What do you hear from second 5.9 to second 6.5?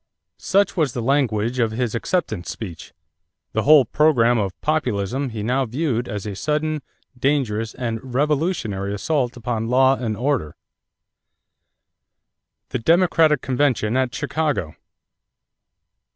as a